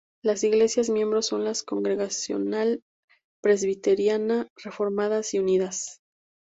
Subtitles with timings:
[0.23, 2.81] Las Iglesias miembros son la Congregacional,
[3.43, 6.01] Presbiteriana, Reformadas y Unidas.